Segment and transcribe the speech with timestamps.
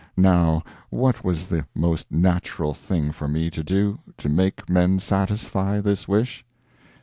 [0.17, 5.79] Now what was the most natural thing for me to do, to make men satisfy
[5.79, 6.43] this wish?